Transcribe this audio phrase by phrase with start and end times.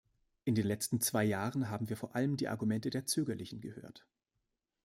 [0.45, 4.07] In den letzten zwei Jahren haben wir vor allem die Argumente der Zögerlichen gehört.